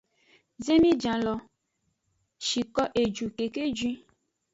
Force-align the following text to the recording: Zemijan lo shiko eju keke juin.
Zemijan 0.65 1.19
lo 1.27 1.33
shiko 2.47 2.83
eju 3.03 3.25
keke 3.37 3.63
juin. 3.77 3.97